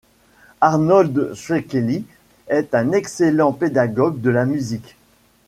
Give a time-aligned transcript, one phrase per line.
[0.61, 2.03] Arnold Székely
[2.47, 4.97] est un excellent pédagogue de la musique.